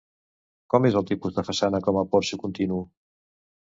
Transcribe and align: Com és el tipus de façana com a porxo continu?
Com 0.75 0.87
és 0.89 0.97
el 1.03 1.05
tipus 1.11 1.37
de 1.37 1.45
façana 1.51 1.85
com 1.91 2.03
a 2.03 2.07
porxo 2.17 2.43
continu? 2.49 2.85